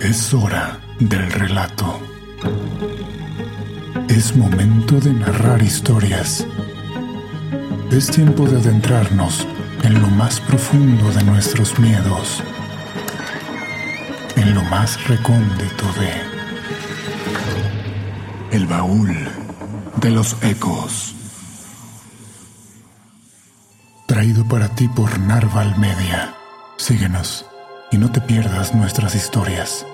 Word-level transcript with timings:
Es 0.00 0.34
hora 0.34 0.78
del 0.98 1.30
relato. 1.30 2.00
Es 4.08 4.36
momento 4.36 5.00
de 5.00 5.12
narrar 5.12 5.62
historias. 5.62 6.46
Es 7.90 8.10
tiempo 8.10 8.46
de 8.46 8.58
adentrarnos 8.58 9.46
en 9.82 10.00
lo 10.00 10.08
más 10.08 10.40
profundo 10.40 11.10
de 11.12 11.22
nuestros 11.24 11.78
miedos, 11.78 12.42
en 14.36 14.54
lo 14.54 14.62
más 14.64 15.06
recóndito 15.08 15.86
de 15.94 16.32
el 18.56 18.66
baúl 18.66 19.14
de 19.96 20.10
los 20.10 20.42
ecos. 20.42 21.14
Traído 24.06 24.46
para 24.46 24.68
ti 24.68 24.88
por 24.88 25.18
Narval 25.20 25.78
Media. 25.78 26.34
Síguenos 26.76 27.46
y 27.92 27.98
no 27.98 28.10
te 28.10 28.20
pierdas 28.20 28.74
nuestras 28.74 29.14
historias. 29.14 29.86